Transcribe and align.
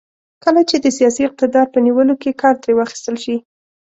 کله 0.43 0.61
چې 0.69 0.75
د 0.79 0.85
سیاسي 0.97 1.21
اقتدار 1.25 1.65
په 1.73 1.79
نیولو 1.85 2.15
کې 2.21 2.39
کار 2.41 2.55
ترې 2.61 2.73
واخیستل 2.75 3.15
شي. 3.23 3.35